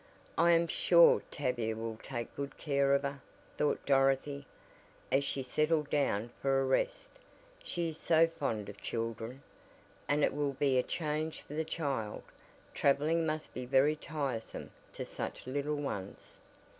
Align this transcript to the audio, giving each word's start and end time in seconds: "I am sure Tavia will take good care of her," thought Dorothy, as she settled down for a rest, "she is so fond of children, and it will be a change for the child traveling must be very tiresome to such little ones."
"I 0.35 0.53
am 0.53 0.65
sure 0.67 1.21
Tavia 1.29 1.75
will 1.75 1.99
take 2.01 2.35
good 2.35 2.57
care 2.57 2.95
of 2.95 3.03
her," 3.03 3.21
thought 3.57 3.85
Dorothy, 3.85 4.47
as 5.11 5.23
she 5.23 5.43
settled 5.43 5.91
down 5.91 6.31
for 6.41 6.59
a 6.59 6.65
rest, 6.65 7.19
"she 7.63 7.89
is 7.89 7.99
so 7.99 8.25
fond 8.25 8.67
of 8.67 8.81
children, 8.81 9.43
and 10.07 10.23
it 10.23 10.33
will 10.33 10.53
be 10.53 10.79
a 10.79 10.81
change 10.81 11.41
for 11.43 11.53
the 11.53 11.63
child 11.63 12.23
traveling 12.73 13.27
must 13.27 13.53
be 13.53 13.67
very 13.67 13.95
tiresome 13.95 14.71
to 14.93 15.05
such 15.05 15.45
little 15.45 15.75
ones." 15.77 16.39